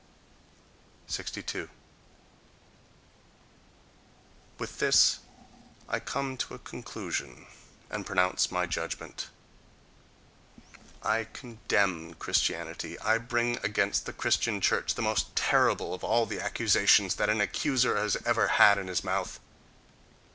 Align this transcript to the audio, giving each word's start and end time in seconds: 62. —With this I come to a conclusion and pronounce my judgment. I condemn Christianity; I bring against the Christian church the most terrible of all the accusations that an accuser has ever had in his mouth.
62. 1.05 1.69
—With 4.57 4.79
this 4.79 5.19
I 5.87 5.99
come 5.99 6.37
to 6.37 6.55
a 6.55 6.57
conclusion 6.57 7.45
and 7.87 8.03
pronounce 8.03 8.49
my 8.51 8.65
judgment. 8.65 9.27
I 11.03 11.25
condemn 11.25 12.15
Christianity; 12.15 12.97
I 12.99 13.19
bring 13.19 13.57
against 13.61 14.07
the 14.07 14.13
Christian 14.13 14.59
church 14.59 14.95
the 14.95 15.03
most 15.03 15.35
terrible 15.35 15.93
of 15.93 16.03
all 16.03 16.25
the 16.25 16.41
accusations 16.41 17.17
that 17.17 17.29
an 17.29 17.39
accuser 17.39 17.95
has 17.95 18.17
ever 18.25 18.47
had 18.47 18.79
in 18.79 18.87
his 18.87 19.03
mouth. 19.03 19.39